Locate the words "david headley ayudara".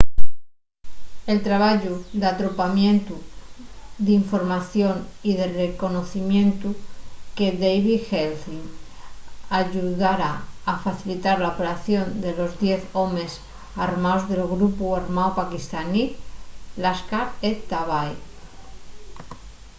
7.63-10.31